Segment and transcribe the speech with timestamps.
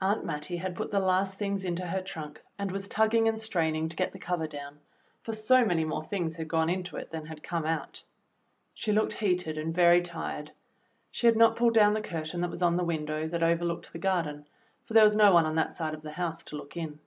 [0.00, 3.88] Aunt Mattie had put the last things into her trunk and was tugging and straining
[3.88, 4.80] to get the cover down,
[5.22, 8.02] for so many more things had gone into it than had come out.
[8.74, 10.50] She looked heated and very tired.
[11.12, 13.92] She had not pulled down the curtain that was on the win dow that overlooked
[13.92, 14.48] the garden,
[14.84, 16.98] for there was no one on that side of the house to look in.